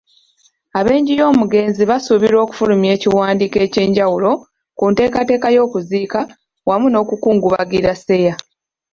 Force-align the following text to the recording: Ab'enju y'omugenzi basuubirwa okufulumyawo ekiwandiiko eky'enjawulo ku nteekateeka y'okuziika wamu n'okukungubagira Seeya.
Ab'enju 0.79 1.13
y'omugenzi 1.19 1.81
basuubirwa 1.89 2.39
okufulumyawo 2.45 2.95
ekiwandiiko 2.97 3.57
eky'enjawulo 3.65 4.31
ku 4.77 4.83
nteekateeka 4.89 5.47
y'okuziika 5.55 6.19
wamu 6.67 6.87
n'okukungubagira 6.89 7.91
Seeya. 8.03 8.33